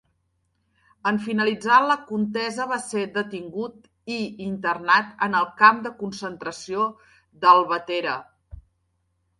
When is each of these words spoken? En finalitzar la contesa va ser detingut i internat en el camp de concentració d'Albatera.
En 1.09 1.19
finalitzar 1.25 1.77
la 1.89 1.97
contesa 2.07 2.67
va 2.71 2.79
ser 2.85 3.03
detingut 3.19 3.77
i 4.17 4.19
internat 4.47 5.15
en 5.29 5.39
el 5.43 5.49
camp 5.63 5.85
de 5.89 5.95
concentració 6.05 6.91
d'Albatera. 7.45 8.19